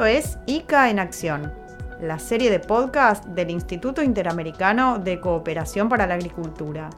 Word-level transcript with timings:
Esto 0.00 0.06
es 0.06 0.38
ICA 0.46 0.88
en 0.88 0.98
Acción, 0.98 1.52
la 2.00 2.18
serie 2.18 2.50
de 2.50 2.58
podcast 2.58 3.22
del 3.26 3.50
Instituto 3.50 4.02
Interamericano 4.02 4.98
de 4.98 5.20
Cooperación 5.20 5.90
para 5.90 6.06
la 6.06 6.14
Agricultura. 6.14 6.88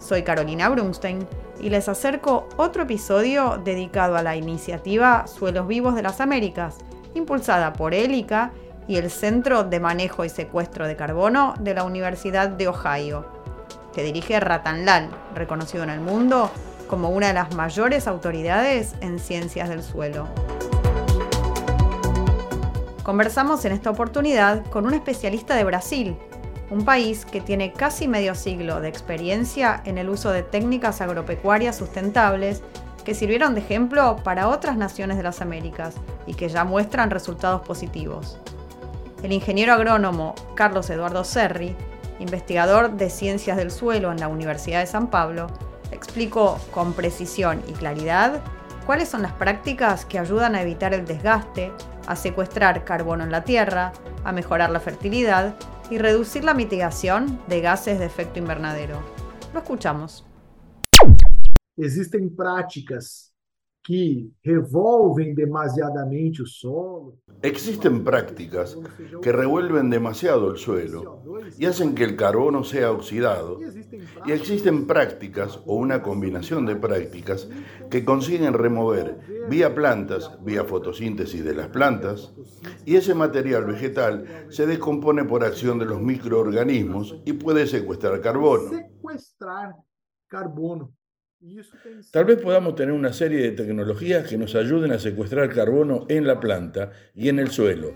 Soy 0.00 0.24
Carolina 0.24 0.68
Brunstein 0.68 1.24
y 1.60 1.70
les 1.70 1.88
acerco 1.88 2.48
otro 2.56 2.82
episodio 2.82 3.62
dedicado 3.64 4.16
a 4.16 4.24
la 4.24 4.34
iniciativa 4.34 5.28
Suelos 5.28 5.68
Vivos 5.68 5.94
de 5.94 6.02
las 6.02 6.20
Américas, 6.20 6.78
impulsada 7.14 7.72
por 7.74 7.94
el 7.94 8.12
ICA 8.12 8.50
y 8.88 8.96
el 8.96 9.08
Centro 9.08 9.62
de 9.62 9.78
Manejo 9.78 10.24
y 10.24 10.28
Secuestro 10.28 10.88
de 10.88 10.96
Carbono 10.96 11.54
de 11.60 11.74
la 11.74 11.84
Universidad 11.84 12.48
de 12.48 12.66
Ohio, 12.66 13.24
que 13.94 14.02
dirige 14.02 14.40
Ratan 14.40 14.84
Lal, 14.84 15.10
reconocido 15.36 15.84
en 15.84 15.90
el 15.90 16.00
mundo 16.00 16.50
como 16.88 17.10
una 17.10 17.28
de 17.28 17.34
las 17.34 17.54
mayores 17.54 18.08
autoridades 18.08 18.96
en 19.00 19.20
ciencias 19.20 19.68
del 19.68 19.84
suelo. 19.84 20.26
Conversamos 23.06 23.64
en 23.64 23.70
esta 23.70 23.90
oportunidad 23.90 24.66
con 24.66 24.84
un 24.84 24.92
especialista 24.92 25.54
de 25.54 25.62
Brasil, 25.62 26.16
un 26.70 26.84
país 26.84 27.24
que 27.24 27.40
tiene 27.40 27.72
casi 27.72 28.08
medio 28.08 28.34
siglo 28.34 28.80
de 28.80 28.88
experiencia 28.88 29.80
en 29.84 29.96
el 29.96 30.10
uso 30.10 30.32
de 30.32 30.42
técnicas 30.42 31.00
agropecuarias 31.00 31.76
sustentables 31.76 32.64
que 33.04 33.14
sirvieron 33.14 33.54
de 33.54 33.60
ejemplo 33.60 34.16
para 34.24 34.48
otras 34.48 34.76
naciones 34.76 35.18
de 35.18 35.22
las 35.22 35.40
Américas 35.40 35.94
y 36.26 36.34
que 36.34 36.48
ya 36.48 36.64
muestran 36.64 37.12
resultados 37.12 37.60
positivos. 37.62 38.40
El 39.22 39.30
ingeniero 39.30 39.74
agrónomo 39.74 40.34
Carlos 40.56 40.90
Eduardo 40.90 41.22
Serri, 41.22 41.76
investigador 42.18 42.96
de 42.96 43.08
ciencias 43.08 43.56
del 43.56 43.70
suelo 43.70 44.10
en 44.10 44.18
la 44.18 44.26
Universidad 44.26 44.80
de 44.80 44.86
San 44.86 45.10
Pablo, 45.10 45.46
explicó 45.92 46.58
con 46.72 46.92
precisión 46.92 47.62
y 47.68 47.72
claridad 47.72 48.42
cuáles 48.86 49.08
son 49.08 49.22
las 49.22 49.32
prácticas 49.32 50.06
que 50.06 50.18
ayudan 50.18 50.54
a 50.54 50.62
evitar 50.62 50.94
el 50.94 51.04
desgaste, 51.04 51.72
a 52.06 52.14
secuestrar 52.14 52.84
carbono 52.84 53.24
en 53.24 53.32
la 53.32 53.42
tierra, 53.42 53.92
a 54.24 54.30
mejorar 54.30 54.70
la 54.70 54.78
fertilidad 54.78 55.56
y 55.90 55.98
reducir 55.98 56.44
la 56.44 56.54
mitigación 56.54 57.40
de 57.48 57.60
gases 57.60 57.98
de 57.98 58.06
efecto 58.06 58.38
invernadero. 58.38 59.02
Lo 59.52 59.60
escuchamos. 59.60 60.24
Existen 61.76 62.34
prácticas 62.34 63.35
que 63.86 64.28
revolven 64.42 65.34
demasiadamente 65.36 66.42
el 66.42 66.46
suelo. 66.46 67.18
Existen 67.42 68.02
prácticas 68.02 68.76
que 69.22 69.30
revuelven 69.30 69.90
demasiado 69.90 70.50
el 70.50 70.56
suelo 70.56 71.22
y 71.56 71.66
hacen 71.66 71.94
que 71.94 72.02
el 72.02 72.16
carbono 72.16 72.64
sea 72.64 72.90
oxidado. 72.90 73.60
Y 74.26 74.32
existen 74.32 74.88
prácticas 74.88 75.60
o 75.66 75.76
una 75.76 76.02
combinación 76.02 76.66
de 76.66 76.74
prácticas 76.74 77.48
que 77.88 78.04
consiguen 78.04 78.54
remover 78.54 79.20
vía 79.48 79.72
plantas, 79.72 80.36
vía 80.42 80.64
fotosíntesis 80.64 81.44
de 81.44 81.54
las 81.54 81.68
plantas, 81.68 82.34
y 82.84 82.96
ese 82.96 83.14
material 83.14 83.66
vegetal 83.66 84.46
se 84.48 84.66
descompone 84.66 85.24
por 85.24 85.44
acción 85.44 85.78
de 85.78 85.84
los 85.84 86.00
microorganismos 86.00 87.22
y 87.24 87.34
puede 87.34 87.68
secuestrar 87.68 88.20
carbono. 88.20 88.68
Secuestrar 88.68 89.76
carbono. 90.26 90.92
Tal 92.10 92.24
vez 92.24 92.40
podamos 92.40 92.74
tener 92.74 92.94
una 92.94 93.12
serie 93.12 93.42
de 93.42 93.52
tecnologías 93.52 94.28
que 94.28 94.38
nos 94.38 94.54
ayuden 94.54 94.92
a 94.92 94.98
secuestrar 94.98 95.52
carbono 95.52 96.06
en 96.08 96.26
la 96.26 96.40
planta 96.40 96.92
y 97.14 97.28
en 97.28 97.38
el 97.38 97.48
suelo. 97.50 97.92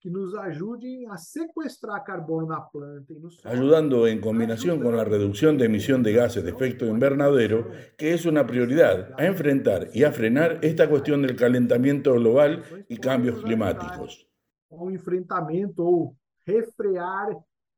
que 0.00 0.10
nos 0.10 0.34
ayuden 0.36 1.10
a 1.10 1.16
secuestrar 1.16 2.04
carbono 2.04 2.46
na 2.48 2.68
planta 2.70 3.10
y 3.10 3.18
no 3.18 3.30
ayudando 3.44 4.06
en 4.06 4.20
combinación 4.20 4.82
con 4.82 4.94
la 4.94 5.04
reducción 5.04 5.56
de 5.56 5.64
emisión 5.64 6.02
de 6.02 6.12
gases 6.12 6.44
de 6.44 6.50
efecto 6.50 6.84
invernadero, 6.84 7.70
que 7.96 8.12
es 8.12 8.26
una 8.26 8.46
prioridad, 8.46 9.14
a 9.16 9.24
enfrentar 9.24 9.88
y 9.94 10.04
a 10.04 10.12
frenar 10.12 10.58
esta 10.60 10.90
cuestión 10.90 11.22
del 11.22 11.36
calentamiento 11.36 12.12
global 12.12 12.62
y 12.86 12.98
cambios 12.98 13.42
climáticos. 13.42 14.28
ao 14.76 14.90
enfrentamento 14.90 15.82
ou 15.82 16.16
refrear 16.46 17.30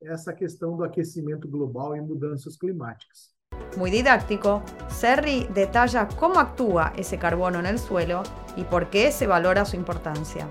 essa 0.02 0.32
questão 0.34 0.76
do 0.76 0.84
aquecimento 0.84 1.48
global 1.48 1.96
e 1.96 2.00
mudanças 2.00 2.56
climáticas. 2.56 3.34
Muy 3.76 3.90
didáctico, 3.90 4.62
Serri 4.88 5.46
detalla 5.52 6.08
cómo 6.18 6.38
actúa 6.38 6.92
ese 6.96 7.18
carbono 7.18 7.58
en 7.58 7.66
el 7.66 7.78
suelo 7.78 8.22
y 8.56 8.64
por 8.64 8.90
qué 8.90 9.10
se 9.12 9.26
valora 9.26 9.64
su 9.64 9.76
importancia. 9.76 10.48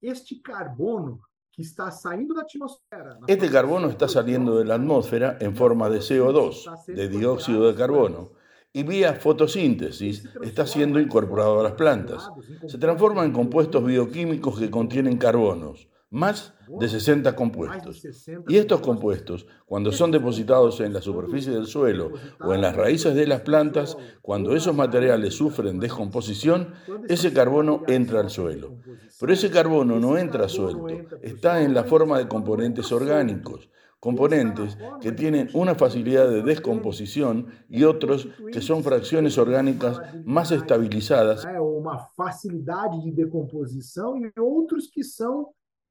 Este 0.00 0.40
carbono 0.42 1.20
que 1.52 1.62
está 1.62 1.90
saindo 1.90 2.34
da 2.34 2.42
atmosfera, 2.42 3.18
na 3.18 3.26
Este 3.26 3.50
carbono 3.50 3.88
está 3.88 4.06
saliendo 4.06 4.58
de 4.58 4.64
la 4.64 4.74
atmósfera 4.74 5.38
en 5.40 5.56
forma 5.56 5.88
de 5.88 5.98
CO2, 5.98 6.86
de 6.86 7.08
dióxido 7.08 7.66
de 7.66 7.74
carbono, 7.74 8.32
y 8.72 8.84
vía 8.84 9.14
fotosíntesis 9.14 10.28
está 10.42 10.66
siendo 10.66 11.00
incorporado 11.00 11.58
a 11.58 11.64
las 11.64 11.72
plantas. 11.72 12.30
Se 12.66 12.78
transforma 12.78 13.24
en 13.24 13.32
compuestos 13.32 13.84
bioquímicos 13.84 14.58
que 14.58 14.70
contienen 14.70 15.16
carbonos, 15.16 15.88
más 16.10 16.54
de 16.68 16.88
60 16.88 17.34
compuestos. 17.34 18.02
Y 18.48 18.56
estos 18.56 18.80
compuestos, 18.80 19.46
cuando 19.66 19.92
son 19.92 20.10
depositados 20.10 20.80
en 20.80 20.92
la 20.92 21.00
superficie 21.00 21.52
del 21.52 21.66
suelo 21.66 22.12
o 22.40 22.54
en 22.54 22.60
las 22.60 22.76
raíces 22.76 23.14
de 23.14 23.26
las 23.26 23.42
plantas, 23.42 23.96
cuando 24.22 24.54
esos 24.54 24.74
materiales 24.74 25.34
sufren 25.34 25.78
descomposición, 25.78 26.74
ese 27.08 27.32
carbono 27.32 27.82
entra 27.86 28.20
al 28.20 28.30
suelo. 28.30 28.76
Pero 29.20 29.32
ese 29.32 29.50
carbono 29.50 29.98
no 29.98 30.16
entra 30.16 30.48
suelto, 30.48 30.86
está 31.22 31.62
en 31.62 31.74
la 31.74 31.84
forma 31.84 32.18
de 32.18 32.28
componentes 32.28 32.90
orgánicos, 32.92 33.68
componentes 34.00 34.78
que 35.00 35.10
tienen 35.12 35.48
una 35.54 35.74
facilidad 35.74 36.28
de 36.28 36.42
descomposición 36.42 37.48
y 37.68 37.82
otros 37.82 38.28
que 38.52 38.60
son 38.60 38.84
fracciones 38.84 39.36
orgánicas 39.38 40.00
más 40.24 40.52
estabilizadas. 40.52 41.44
né, 41.44 41.60
uma 41.60 41.98
facilidade 42.16 43.02
de 43.02 43.10
decomposição 43.10 44.16
e 44.16 44.30
outros 44.38 44.86
que 44.86 45.02
são 45.02 45.48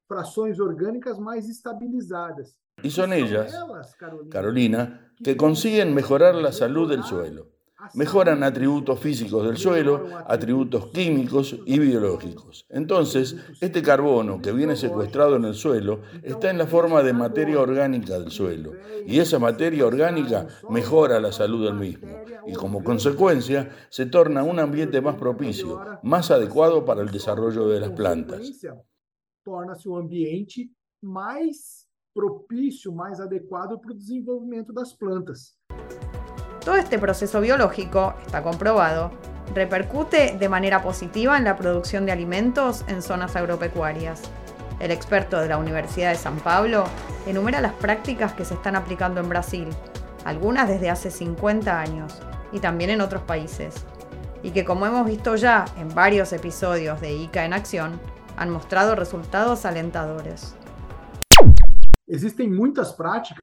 frações 0.08 0.58
orgânicas 0.58 1.18
mais 1.18 1.48
estabilizadas. 1.48 2.56
y 2.82 2.90
son 2.90 3.12
ellas, 3.12 3.52
Elas, 3.52 3.94
Carolina, 3.96 4.30
Carolina, 4.30 5.12
que 5.22 5.36
consiguen 5.36 5.94
mejorar 5.94 6.34
la 6.34 6.52
salud 6.52 6.88
del 6.88 7.02
suelo. 7.02 7.48
Mejoran 7.94 8.42
atributos 8.42 8.98
físicos 8.98 9.46
del 9.46 9.56
suelo, 9.56 10.08
atributos 10.26 10.86
químicos 10.88 11.56
y 11.64 11.78
biológicos. 11.78 12.66
Entonces, 12.68 13.36
este 13.60 13.82
carbono 13.82 14.42
que 14.42 14.50
viene 14.52 14.74
secuestrado 14.74 15.36
en 15.36 15.44
el 15.44 15.54
suelo 15.54 16.00
está 16.24 16.50
en 16.50 16.58
la 16.58 16.66
forma 16.66 17.04
de 17.04 17.12
materia 17.12 17.60
orgánica 17.60 18.18
del 18.18 18.32
suelo. 18.32 18.72
Y 19.06 19.20
esa 19.20 19.38
materia 19.38 19.86
orgánica 19.86 20.48
mejora 20.68 21.20
la 21.20 21.30
salud 21.30 21.66
del 21.66 21.74
mismo. 21.74 22.08
Y 22.48 22.54
como 22.54 22.82
consecuencia, 22.82 23.70
se 23.90 24.06
torna 24.06 24.42
un 24.42 24.58
ambiente 24.58 25.00
más 25.00 25.14
propicio, 25.14 25.80
más 26.02 26.32
adecuado 26.32 26.84
para 26.84 27.02
el 27.02 27.10
desarrollo 27.12 27.68
de 27.68 27.80
las 27.80 27.90
plantas. 27.90 28.40
Torna-se 29.48 29.88
um 29.88 29.96
ambiente 29.96 30.70
mais 31.02 31.86
propício, 32.14 32.92
mais 32.92 33.18
adequado 33.18 33.78
para 33.80 33.92
o 33.92 33.94
desenvolvimento 33.94 34.74
das 34.74 34.92
plantas. 34.92 35.56
Todo 36.62 36.76
este 36.76 36.98
proceso 36.98 37.40
biológico, 37.40 38.12
está 38.26 38.42
comprobado, 38.42 39.10
repercute 39.54 40.36
de 40.36 40.48
manera 40.50 40.82
positiva 40.82 41.38
en 41.38 41.44
la 41.44 41.56
producción 41.56 42.04
de 42.04 42.12
alimentos 42.12 42.84
en 42.88 43.00
zonas 43.00 43.36
agropecuarias. 43.36 44.20
El 44.80 44.90
experto 44.90 45.40
de 45.40 45.48
la 45.48 45.56
Universidad 45.56 46.10
de 46.10 46.18
San 46.18 46.38
Pablo 46.40 46.84
enumera 47.26 47.62
las 47.62 47.72
prácticas 47.72 48.34
que 48.34 48.44
se 48.44 48.52
están 48.52 48.76
aplicando 48.76 49.20
en 49.20 49.30
Brasil, 49.30 49.68
algunas 50.26 50.68
desde 50.68 50.90
hace 50.90 51.10
50 51.10 51.80
años 51.80 52.20
y 52.52 52.60
también 52.60 52.90
en 52.90 53.00
otros 53.00 53.22
países, 53.22 53.86
y 54.42 54.50
que 54.50 54.66
como 54.66 54.84
hemos 54.84 55.06
visto 55.06 55.36
ya 55.36 55.64
en 55.78 55.88
varios 55.94 56.34
episodios 56.34 57.00
de 57.00 57.14
ICA 57.14 57.46
en 57.46 57.54
acción, 57.54 57.98
han 58.38 58.50
mostrado 58.50 58.94
resultados 58.94 59.64
alentadores. 59.64 60.54
Existem 62.06 62.48
muitas 62.50 62.92
práticas 62.92 63.38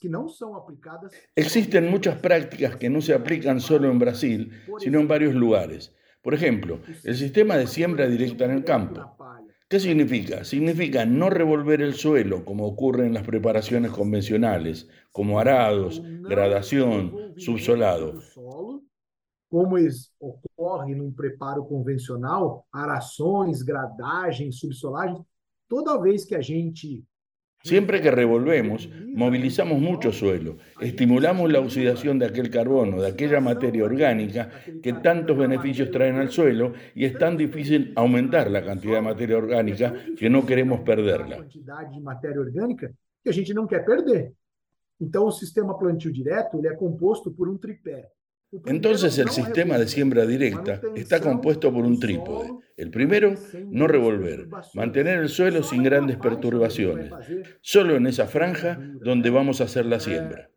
que 0.00 0.08
não 0.08 0.28
são 0.28 0.54
aplicadas 0.56 1.12
Existen 1.36 1.90
muchas 1.90 2.16
prácticas 2.20 2.76
que 2.76 2.88
no 2.88 3.00
se 3.02 3.12
aplican 3.12 3.60
solo 3.60 3.90
en 3.90 3.98
Brasil, 3.98 4.50
sino 4.78 5.00
en 5.00 5.08
varios 5.08 5.34
lugares. 5.34 5.92
Por 6.22 6.34
ejemplo, 6.34 6.80
el 7.04 7.16
sistema 7.16 7.56
de 7.56 7.66
siembra 7.66 8.06
directa 8.06 8.44
en 8.44 8.52
el 8.52 8.64
campo. 8.64 9.16
¿Qué 9.68 9.80
significa? 9.80 10.44
Significa 10.44 11.04
no 11.06 11.30
revolver 11.30 11.80
el 11.82 11.94
suelo 11.94 12.44
como 12.44 12.66
ocurre 12.66 13.06
en 13.06 13.14
las 13.14 13.24
preparaciones 13.24 13.90
convencionales, 13.90 14.88
como 15.10 15.40
arados, 15.40 16.00
gradación, 16.22 17.34
subsolado. 17.36 18.20
Como 19.48 19.78
es- 19.78 20.14
ocorre 20.72 20.94
num 20.94 21.12
preparo 21.12 21.64
convencional, 21.64 22.66
arações, 22.72 23.62
gradagens, 23.62 24.58
subsolagens, 24.58 25.20
toda 25.68 26.00
vez 26.00 26.24
que 26.24 26.34
a 26.34 26.40
gente 26.40 27.04
Siempre 27.64 28.02
que 28.02 28.10
revolvemos, 28.10 28.88
movilizamos 29.14 29.80
mucho 29.80 30.10
suelo, 30.10 30.56
estimulamos 30.80 31.48
la 31.48 31.60
oxidación 31.60 32.18
de 32.18 32.26
aquel 32.26 32.50
carbono, 32.50 33.00
de 33.00 33.06
aquella 33.06 33.40
materia 33.40 33.84
orgánica 33.84 34.50
que 34.82 34.94
tantos 34.94 35.38
beneficios 35.38 35.92
traen 35.92 36.16
al 36.16 36.28
suelo 36.32 36.72
y 36.92 37.04
es 37.04 37.16
tan 37.16 37.36
difícil 37.36 37.92
aumentar 37.94 38.50
la 38.50 38.64
cantidad 38.64 38.96
de 38.96 39.02
materia 39.02 39.38
orgánica 39.38 39.94
que 40.18 40.28
no 40.28 40.44
queremos 40.44 40.80
a 40.80 40.84
perderla. 40.84 41.36
quantidade 41.36 41.94
de 41.94 42.00
matéria 42.00 42.40
orgânica 42.40 42.92
que 43.22 43.30
a 43.30 43.32
gente 43.32 43.54
não 43.54 43.68
quer 43.68 43.84
perder. 43.84 44.32
Então, 45.00 45.26
o 45.26 45.30
sistema 45.30 45.78
plantio 45.78 46.10
direto 46.10 46.58
ele 46.58 46.66
é 46.66 46.74
composto 46.74 47.30
por 47.30 47.48
um 47.48 47.56
tripé. 47.56 48.10
Entonces 48.66 49.18
el 49.18 49.30
sistema 49.30 49.78
de 49.78 49.88
siembra 49.88 50.26
directa 50.26 50.80
está 50.94 51.20
compuesto 51.20 51.72
por 51.72 51.84
un 51.86 51.98
trípode. 51.98 52.50
El 52.76 52.90
primero, 52.90 53.34
no 53.70 53.86
revolver, 53.86 54.46
mantener 54.74 55.20
el 55.20 55.28
suelo 55.30 55.62
sin 55.62 55.82
grandes 55.82 56.18
perturbaciones, 56.18 57.12
solo 57.62 57.96
en 57.96 58.06
esa 58.06 58.26
franja 58.26 58.78
donde 59.00 59.30
vamos 59.30 59.60
a 59.60 59.64
hacer 59.64 59.86
la 59.86 60.00
siembra. 60.00 60.50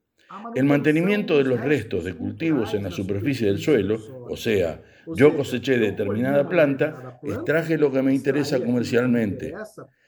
El 0.56 0.66
mantenimiento 0.66 1.38
de 1.38 1.46
los 1.46 1.62
restos 1.62 2.04
de 2.04 2.16
cultivos 2.16 2.74
en 2.74 2.84
la 2.84 2.92
superficie 2.92 3.48
del 3.48 3.60
suelo, 3.60 3.98
o 4.30 4.36
sea, 4.36 4.82
yo 5.16 5.36
coseché 5.36 5.78
determinada 5.78 6.50
planta, 6.50 7.20
extraje 7.24 7.78
lo 7.78 7.92
que 7.92 8.02
me 8.02 8.14
interesa 8.14 8.60
comercialmente 8.60 9.54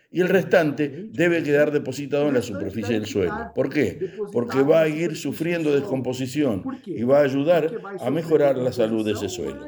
y 0.10 0.22
el 0.22 0.30
restante 0.30 1.10
debe 1.12 1.44
quedar 1.44 1.72
depositado 1.72 2.28
en 2.28 2.36
la 2.36 2.42
superficie 2.42 2.96
del 2.96 3.06
suelo. 3.06 3.52
¿Por 3.54 3.70
qué? 3.70 4.14
Porque 4.32 4.64
va 4.64 4.82
a 4.82 4.88
ir 4.88 5.16
sufriendo 5.16 5.74
descomposición 5.74 6.64
y 6.86 7.04
va 7.04 7.20
a 7.20 7.24
ayudar 7.24 7.72
a 8.00 8.10
mejorar 8.10 8.58
la 8.58 8.72
salud 8.72 9.06
de 9.06 9.12
ese 9.14 9.30
suelo. 9.30 9.66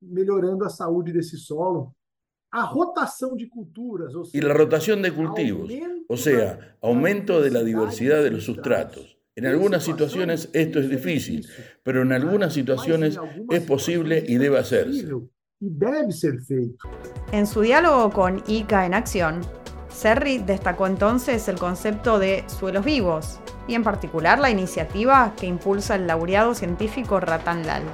Mejorando 0.00 0.64
la 0.64 0.70
salud 0.70 1.04
de 1.04 1.18
ese 1.20 1.36
suelo. 1.38 1.94
de 3.36 3.48
culturas, 3.48 4.12
y 4.34 4.40
la 4.42 4.52
rotación 4.52 5.00
de 5.00 5.12
cultivos, 5.12 5.72
o 6.06 6.16
sea, 6.18 6.76
aumento 6.82 7.40
de 7.40 7.50
la 7.50 7.62
diversidad 7.62 8.22
de 8.22 8.30
los 8.30 8.44
sustratos. 8.44 9.18
En 9.34 9.46
algunas 9.46 9.82
situaciones 9.82 10.50
esto 10.52 10.78
es 10.78 10.90
difícil, 10.90 11.46
pero 11.82 12.02
en 12.02 12.12
algunas 12.12 12.52
situaciones 12.52 13.18
es 13.48 13.62
posible 13.62 14.22
y 14.28 14.36
debe 14.36 14.58
hacerse 14.58 15.08
y 15.62 15.70
debe 15.70 16.10
ser 16.10 16.40
feito. 16.40 16.90
En 17.30 17.46
su 17.46 17.60
diálogo 17.60 18.10
con 18.10 18.42
ICA 18.48 18.84
en 18.84 18.94
Acción, 18.94 19.40
Serri 19.88 20.38
destacó 20.38 20.88
entonces 20.88 21.46
el 21.48 21.56
concepto 21.56 22.18
de 22.18 22.44
suelos 22.48 22.84
vivos 22.84 23.38
y 23.68 23.74
en 23.74 23.84
particular 23.84 24.40
la 24.40 24.50
iniciativa 24.50 25.34
que 25.38 25.46
impulsa 25.46 25.94
el 25.94 26.08
laureado 26.08 26.54
científico 26.54 27.20
Ratan 27.20 27.64
Lal. 27.64 27.84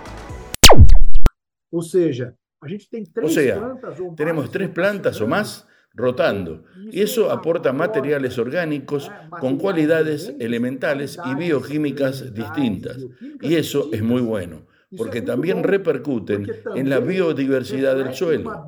O 1.70 1.82
sea, 1.82 3.76
tenemos 4.16 4.50
tres 4.50 4.70
plantas 4.70 5.20
o 5.20 5.26
más 5.26 5.66
rotando 5.92 6.64
y 6.90 7.02
eso 7.02 7.30
aporta 7.30 7.72
materiales 7.74 8.38
orgánicos 8.38 9.10
con 9.40 9.58
cualidades 9.58 10.34
elementales 10.38 11.18
y 11.22 11.34
bioquímicas 11.34 12.32
distintas 12.32 12.98
y 13.42 13.56
eso 13.56 13.90
es 13.92 14.02
muy 14.02 14.22
bueno 14.22 14.66
porque 14.96 15.22
también 15.22 15.62
repercuten 15.62 16.46
en 16.74 16.88
la 16.88 17.00
biodiversidad 17.00 17.96
del 17.96 18.14
suelo. 18.14 18.66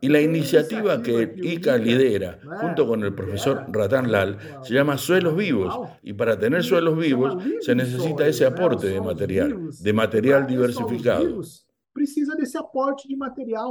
Y 0.00 0.08
la 0.08 0.20
iniciativa 0.20 1.00
que 1.00 1.34
ICA 1.36 1.78
lidera, 1.78 2.38
junto 2.60 2.86
con 2.86 3.02
el 3.04 3.14
profesor 3.14 3.64
Ratan 3.68 4.12
Lal, 4.12 4.38
se 4.62 4.74
llama 4.74 4.98
Suelos 4.98 5.36
Vivos. 5.36 5.74
Y 6.02 6.12
para 6.12 6.38
tener 6.38 6.62
suelos 6.62 6.98
vivos 6.98 7.42
se 7.60 7.74
necesita 7.74 8.26
ese 8.26 8.44
aporte 8.44 8.88
de 8.88 9.00
material, 9.00 9.70
de 9.70 9.92
material 9.92 10.46
diversificado. 10.46 11.40
Precisa 11.92 12.34
de 12.34 12.42
ese 12.42 12.58
aporte 12.58 13.08
de 13.08 13.16
material. 13.16 13.70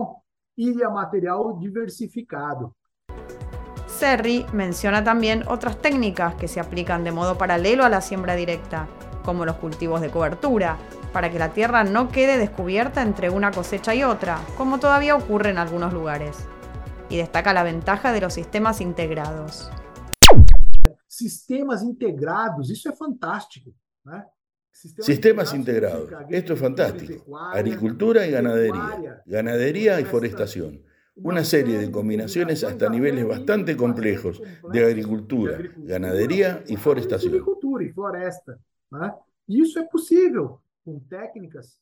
Y 0.56 0.74
de 0.74 0.88
material 0.88 1.60
diversificado. 1.60 2.76
Serri 3.88 4.46
menciona 4.54 5.04
también 5.04 5.44
otras 5.48 5.82
técnicas 5.82 6.36
que 6.36 6.48
se 6.48 6.60
aplican 6.60 7.04
de 7.04 7.12
modo 7.12 7.38
paralelo 7.38 7.84
a 7.84 7.90
la 7.90 8.02
siembra 8.02 8.36
directa 8.36 8.88
como 9.24 9.46
los 9.46 9.56
cultivos 9.58 10.02
de 10.02 10.10
cobertura, 10.10 10.78
para 11.12 11.32
que 11.32 11.40
la 11.40 11.54
tierra 11.54 11.84
no 11.84 12.10
quede 12.10 12.38
descubierta 12.38 13.02
entre 13.02 13.30
una 13.30 13.52
cosecha 13.52 13.96
y 13.96 14.04
otra, 14.04 14.40
como 14.58 14.80
todavía 14.80 15.16
ocurre 15.16 15.50
en 15.50 15.58
algunos 15.58 15.94
lugares. 15.94 16.38
Y 17.10 17.18
destaca 17.18 17.54
la 17.54 17.64
ventaja 17.64 18.12
de 18.12 18.22
los 18.22 18.34
sistemas 18.34 18.82
integrados. 18.82 19.72
Sistemas 21.08 21.84
integrados, 21.84 22.70
eso 22.72 22.90
es 22.90 22.98
fantástico. 22.98 23.72
Sistemas 24.72 25.54
integrados, 25.54 26.10
esto 26.30 26.54
es 26.54 26.60
fantástico. 26.60 27.24
Agricultura 27.54 28.26
y 28.26 28.32
ganadería, 28.32 29.22
ganadería 29.26 30.00
y 30.00 30.06
forestación. 30.06 30.82
Una 31.16 31.44
serie 31.44 31.78
de 31.78 31.92
combinaciones 31.92 32.64
hasta 32.64 32.90
niveles 32.90 33.28
bastante 33.28 33.78
complejos 33.78 34.42
de 34.72 34.84
agricultura, 34.84 35.60
ganadería 35.78 36.64
y 36.68 36.76
forestación. 36.76 37.46
Y 39.48 39.62
eso 39.62 39.80
es 39.80 39.88
posible 39.90 40.42
con 40.84 41.08
técnicas 41.08 41.82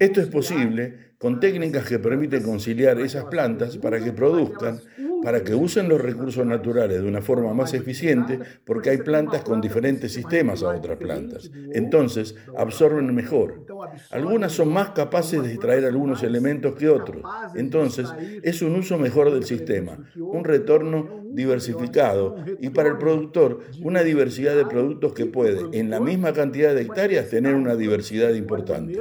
Esto 0.00 0.20
es 0.20 0.28
posible 0.28 1.14
con 1.18 1.38
técnicas 1.38 1.86
que 1.86 1.98
permiten 1.98 2.42
conciliar 2.42 2.98
esas 3.00 3.24
plantas 3.26 3.76
para 3.78 4.02
que 4.02 4.12
produzcan, 4.12 4.80
para 5.22 5.42
que 5.42 5.54
usen 5.54 5.88
los 5.88 6.00
recursos 6.00 6.46
naturales 6.46 7.02
de 7.02 7.08
una 7.08 7.20
forma 7.20 7.52
más 7.54 7.74
eficiente, 7.74 8.38
porque 8.64 8.90
hay 8.90 8.98
plantas 8.98 9.42
con 9.42 9.60
diferentes 9.60 10.12
sistemas 10.12 10.62
a 10.62 10.68
otras 10.68 10.96
plantas. 10.96 11.50
Entonces, 11.72 12.34
absorben 12.56 13.14
mejor. 13.14 13.66
Algunas 14.10 14.52
son 14.52 14.72
más 14.72 14.90
capaces 14.90 15.42
de 15.42 15.52
extraer 15.52 15.84
algunos 15.84 16.22
elementos 16.22 16.74
que 16.74 16.88
otros. 16.88 17.22
Entonces, 17.54 18.08
es 18.42 18.62
un 18.62 18.74
uso 18.74 18.98
mejor 18.98 19.32
del 19.32 19.44
sistema, 19.44 19.98
un 20.16 20.44
retorno 20.44 21.24
diversificado 21.32 22.36
y 22.58 22.70
para 22.70 22.88
el 22.88 22.98
productor 22.98 23.60
una 23.82 24.02
diversidad 24.02 24.56
de 24.56 24.66
productos 24.66 25.12
que 25.12 25.26
puede, 25.26 25.78
en 25.78 25.90
la 25.90 26.00
misma 26.00 26.32
cantidad 26.32 26.74
de 26.74 26.82
hectáreas, 26.82 27.28
tener 27.28 27.54
una 27.54 27.76
diversidad 27.76 28.34
importante. 28.34 28.98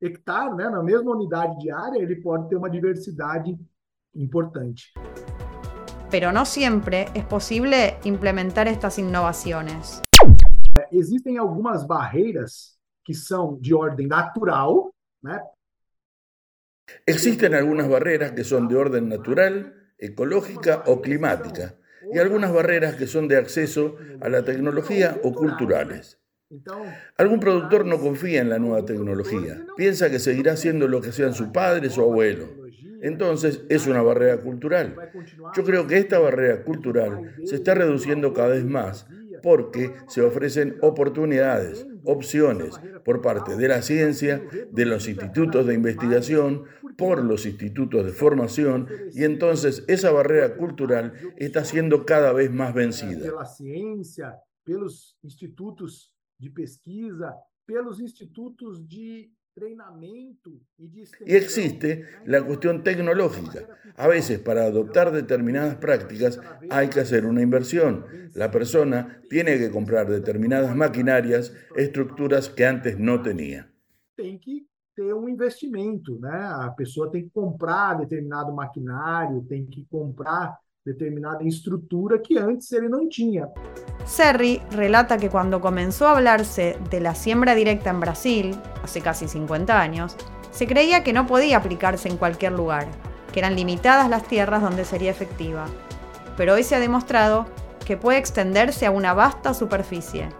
hectare, 0.00 0.54
né, 0.54 0.70
na 0.70 0.82
mesma 0.82 1.10
unidade 1.10 1.58
de 1.58 1.70
área, 1.70 2.00
ele 2.00 2.16
pode 2.16 2.48
ter 2.48 2.56
uma 2.56 2.70
diversidade 2.70 3.58
importante. 4.14 4.82
Pero 6.10 6.32
no 6.32 6.44
siempre 6.44 7.06
es 7.14 7.24
posible 7.24 7.98
implementar 8.04 8.68
estas 8.68 8.98
innovaciones. 8.98 10.02
Existem 10.90 11.38
algumas 11.38 11.86
barreiras 11.86 12.78
que 13.04 13.14
são 13.14 13.58
de 13.60 13.74
ordem 13.74 14.06
natural, 14.06 14.90
né? 15.22 15.40
Existen 17.06 17.54
algunas 17.54 17.88
barreras 17.88 18.32
que 18.32 18.44
son 18.44 18.68
de 18.68 18.76
orden 18.76 19.08
natural, 19.08 19.74
ecológica 19.98 20.84
o 20.86 21.00
climática, 21.00 21.74
y 22.12 22.18
algunas 22.18 22.52
barreras 22.52 22.96
que 22.96 23.06
son 23.06 23.28
de 23.28 23.36
acceso 23.36 23.96
a 24.20 24.28
la 24.28 24.42
tecnología 24.42 25.18
o 25.22 25.32
culturales. 25.32 26.18
Algún 27.18 27.40
productor 27.40 27.84
no 27.84 27.98
confía 27.98 28.40
en 28.40 28.48
la 28.48 28.58
nueva 28.58 28.84
tecnología, 28.84 29.66
piensa 29.76 30.08
que 30.10 30.18
seguirá 30.18 30.56
siendo 30.56 30.88
lo 30.88 31.02
que 31.02 31.12
sean 31.12 31.34
su 31.34 31.52
padre 31.52 31.88
o 31.96 32.02
abuelo. 32.02 32.48
Entonces 33.02 33.62
es 33.68 33.86
una 33.86 34.02
barrera 34.02 34.38
cultural. 34.38 34.94
Yo 35.56 35.64
creo 35.64 35.86
que 35.86 35.98
esta 35.98 36.18
barrera 36.18 36.64
cultural 36.64 37.34
se 37.44 37.56
está 37.56 37.74
reduciendo 37.74 38.32
cada 38.32 38.48
vez 38.48 38.64
más 38.64 39.06
porque 39.42 39.92
se 40.08 40.22
ofrecen 40.22 40.76
oportunidades, 40.82 41.86
opciones 42.04 42.80
por 43.04 43.20
parte 43.20 43.56
de 43.56 43.68
la 43.68 43.82
ciencia, 43.82 44.42
de 44.70 44.86
los 44.86 45.08
institutos 45.08 45.66
de 45.66 45.74
investigación, 45.74 46.64
por 46.96 47.22
los 47.22 47.46
institutos 47.46 48.04
de 48.04 48.12
formación 48.12 48.88
y 49.12 49.24
entonces 49.24 49.84
esa 49.86 50.10
barrera 50.10 50.56
cultural 50.56 51.12
está 51.36 51.64
siendo 51.64 52.04
cada 52.04 52.32
vez 52.32 52.50
más 52.50 52.74
vencida. 52.74 53.32
la 53.32 53.46
ciencia, 53.46 54.34
pelos 54.64 55.16
institutos 55.22 56.12
de 56.38 56.50
pesquisa, 56.50 57.34
pelos 57.64 58.00
institutos 58.00 58.88
de 58.88 59.30
y 61.26 61.34
existe 61.34 62.04
la 62.24 62.44
cuestión 62.44 62.82
tecnológica. 62.82 63.66
A 63.96 64.06
veces 64.06 64.38
para 64.38 64.64
adoptar 64.64 65.10
determinadas 65.12 65.76
prácticas 65.76 66.40
hay 66.70 66.88
que 66.88 67.00
hacer 67.00 67.26
una 67.26 67.42
inversión. 67.42 68.04
La 68.34 68.50
persona 68.50 69.20
tiene 69.28 69.58
que 69.58 69.70
comprar 69.70 70.08
determinadas 70.08 70.74
maquinarias, 70.74 71.52
estructuras 71.76 72.48
que 72.48 72.64
antes 72.66 72.98
no 72.98 73.20
tenía. 73.22 73.70
Tem 74.14 74.38
que 74.38 74.66
ter 74.94 75.14
um 75.14 75.28
investimento, 75.28 76.18
né? 76.18 76.30
A 76.32 76.72
pessoa 76.76 77.10
tem 77.10 77.24
que 77.24 77.30
comprar 77.30 77.98
determinado 77.98 78.52
maquinário, 78.52 79.44
tem 79.48 79.66
que 79.66 79.86
comprar 79.90 80.58
determinada 80.84 81.44
estructura 81.44 82.18
que 82.20 82.38
antes 82.38 82.72
él 82.72 82.88
no 82.88 83.08
tenía. 83.08 83.48
Serri 84.08 84.62
relata 84.70 85.18
que 85.18 85.28
cuando 85.28 85.60
comenzó 85.60 86.08
a 86.08 86.12
hablarse 86.12 86.78
de 86.88 86.98
la 86.98 87.14
siembra 87.14 87.54
directa 87.54 87.90
en 87.90 88.00
Brasil, 88.00 88.58
hace 88.82 89.02
casi 89.02 89.28
50 89.28 89.78
años, 89.78 90.16
se 90.50 90.66
creía 90.66 91.04
que 91.04 91.12
no 91.12 91.26
podía 91.26 91.58
aplicarse 91.58 92.08
en 92.08 92.16
cualquier 92.16 92.52
lugar, 92.52 92.88
que 93.32 93.40
eran 93.40 93.54
limitadas 93.54 94.08
las 94.08 94.22
tierras 94.22 94.62
donde 94.62 94.86
sería 94.86 95.10
efectiva. 95.10 95.66
Pero 96.38 96.54
hoy 96.54 96.64
se 96.64 96.74
ha 96.74 96.80
demostrado 96.80 97.46
que 97.84 97.98
puede 97.98 98.18
extenderse 98.18 98.86
a 98.86 98.90
una 98.90 99.12
vasta 99.12 99.52
superficie. 99.52 100.30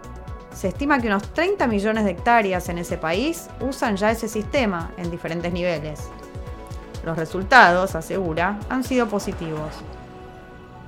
Se 0.51 0.69
estima 0.69 0.99
que 0.99 1.07
unos 1.07 1.31
30 1.33 1.67
millones 1.67 2.05
de 2.05 2.11
hectáreas 2.11 2.69
en 2.69 2.79
ese 2.79 2.97
país 2.97 3.49
usan 3.61 3.97
ya 3.97 4.09
ese 4.09 4.27
sistema 4.27 4.91
en 4.97 5.11
diferentes 5.11 5.53
niveles. 5.53 6.09
Los 7.05 7.17
resultados, 7.17 7.93
asegura, 7.93 8.59
han 8.67 8.83
sido 8.83 9.07
positivos 9.07 9.75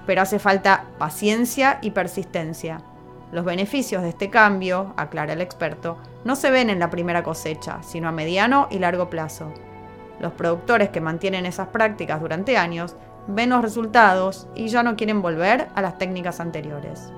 pero 0.06 0.22
hace 0.22 0.40
falta 0.40 0.86
paciencia 0.98 1.80
y 1.82 1.92
persistencia. 1.92 2.82
Los 3.32 3.46
beneficios 3.46 4.04
de 4.04 4.10
este 4.10 4.30
cambio, 4.30 4.94
aclara 4.98 5.34
el 5.34 5.42
experto, 5.42 5.98
no 6.26 6.36
se 6.36 6.52
ven 6.52 6.70
en 6.70 6.80
la 6.80 6.90
primera 6.90 7.24
cosecha, 7.24 7.82
sino 7.82 8.10
a 8.10 8.12
mediano 8.12 8.68
y 8.70 8.80
largo 8.80 9.10
plazo. 9.10 9.54
Los 10.20 10.34
productores 10.34 10.90
que 10.90 11.02
mantienen 11.02 11.46
esas 11.46 11.70
prácticas 11.70 12.20
durante 12.22 12.58
años 12.58 12.96
ven 13.28 13.50
los 13.50 13.62
resultados 13.62 14.48
y 14.56 14.68
ya 14.68 14.84
no 14.84 14.96
quieren 14.96 15.22
volver 15.22 15.70
a 15.76 15.82
las 15.82 15.98
técnicas 15.98 16.40
anteriores. 16.40 17.12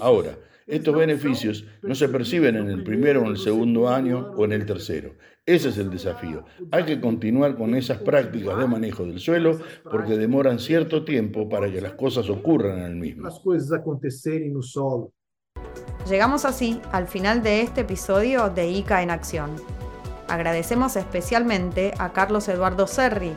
Ahora, 0.00 0.36
estos 0.66 0.96
beneficios 0.96 1.64
no 1.82 1.94
se 1.94 2.08
perciben 2.08 2.56
en 2.56 2.68
el 2.68 2.84
primero, 2.84 3.20
en 3.22 3.28
el 3.28 3.38
segundo 3.38 3.88
año 3.88 4.32
o 4.36 4.44
en 4.44 4.52
el 4.52 4.64
tercero. 4.64 5.14
Ese 5.44 5.70
es 5.70 5.78
el 5.78 5.90
desafío. 5.90 6.44
Hay 6.70 6.84
que 6.84 7.00
continuar 7.00 7.56
con 7.56 7.74
esas 7.74 7.98
prácticas 7.98 8.56
de 8.58 8.66
manejo 8.66 9.04
del 9.04 9.18
suelo 9.18 9.58
porque 9.90 10.16
demoran 10.16 10.60
cierto 10.60 11.04
tiempo 11.04 11.48
para 11.48 11.70
que 11.70 11.80
las 11.80 11.94
cosas 11.94 12.30
ocurran 12.30 12.78
en 12.78 12.84
el 12.84 12.96
mismo. 12.96 13.28
Llegamos 16.08 16.44
así 16.44 16.80
al 16.92 17.08
final 17.08 17.42
de 17.42 17.62
este 17.62 17.80
episodio 17.80 18.50
de 18.50 18.70
ICA 18.70 19.02
en 19.02 19.10
Acción. 19.10 19.50
Agradecemos 20.28 20.96
especialmente 20.96 21.92
a 21.98 22.12
Carlos 22.12 22.48
Eduardo 22.48 22.86
Serri, 22.86 23.32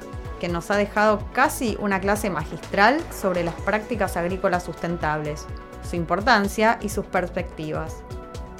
nos 0.47 0.71
ha 0.71 0.77
dejado 0.77 1.19
casi 1.33 1.77
una 1.79 1.99
clase 1.99 2.29
magistral 2.29 3.01
sobre 3.11 3.43
las 3.43 3.55
prácticas 3.55 4.17
agrícolas 4.17 4.63
sustentables, 4.63 5.45
su 5.89 5.95
importancia 5.95 6.79
y 6.81 6.89
sus 6.89 7.05
perspectivas. 7.05 8.03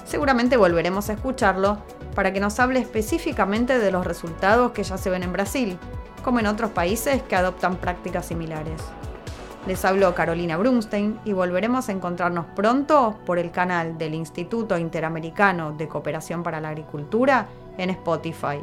Seguramente 0.06 0.58
volveremos 0.58 1.10
a 1.10 1.14
escucharlo 1.14 1.80
para 2.14 2.32
que 2.32 2.40
nos 2.40 2.60
hable 2.60 2.80
específicamente 2.80 3.80
de 3.80 3.92
los 3.92 4.06
resultados 4.06 4.72
que 4.72 4.84
ya 4.84 4.98
se 4.98 5.10
ven 5.10 5.24
en 5.24 5.34
Brasil, 5.34 5.78
como 6.24 6.40
en 6.40 6.48
otros 6.48 6.72
países 6.72 7.22
que 7.24 7.36
adoptan 7.36 7.76
prácticas 7.78 8.26
similares. 8.26 8.82
Les 9.68 9.84
habló 9.84 10.14
Carolina 10.14 10.58
Brunstein 10.58 11.20
y 11.26 11.34
volveremos 11.34 11.90
a 11.90 11.92
encontrarnos 11.92 12.46
pronto 12.56 13.18
por 13.26 13.40
el 13.40 13.52
canal 13.52 13.98
del 13.98 14.14
Instituto 14.14 14.78
Interamericano 14.78 15.72
de 15.72 15.88
Cooperación 15.88 16.44
para 16.44 16.62
la 16.62 16.70
Agricultura 16.70 17.48
en 17.78 17.90
Spotify, 17.90 18.60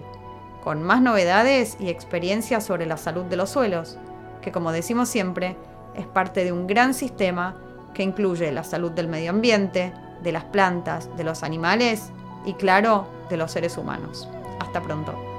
con 0.62 0.82
más 0.82 1.02
novedades 1.02 1.76
y 1.80 1.88
experiencias 1.88 2.64
sobre 2.64 2.86
la 2.86 2.96
salud 2.96 3.24
de 3.24 3.36
los 3.36 3.50
suelos, 3.50 3.98
que 4.40 4.52
como 4.52 4.72
decimos 4.72 5.08
siempre, 5.08 5.56
es 5.94 6.06
parte 6.06 6.44
de 6.44 6.52
un 6.52 6.66
gran 6.66 6.94
sistema 6.94 7.56
que 7.94 8.02
incluye 8.02 8.50
la 8.52 8.64
salud 8.64 8.90
del 8.92 9.08
medio 9.08 9.30
ambiente, 9.30 9.92
de 10.22 10.32
las 10.32 10.44
plantas, 10.44 11.14
de 11.16 11.24
los 11.24 11.42
animales 11.42 12.10
y 12.46 12.54
claro, 12.54 13.08
de 13.28 13.36
los 13.36 13.52
seres 13.52 13.76
humanos. 13.76 14.28
Hasta 14.60 14.80
pronto. 14.80 15.31